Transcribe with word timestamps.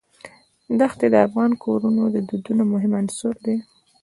دښتې 0.79 1.07
د 1.13 1.15
افغان 1.27 1.51
کورنیو 1.63 2.07
د 2.13 2.17
دودونو 2.29 2.63
مهم 2.73 2.91
عنصر 2.99 3.35
دی. 3.45 3.57